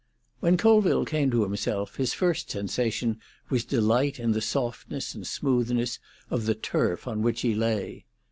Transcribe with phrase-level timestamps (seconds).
[0.01, 3.19] XXI When Colville came to himself his first sensation
[3.51, 5.99] was delight in the softness and smoothness
[6.31, 8.05] of the turf on which he lay.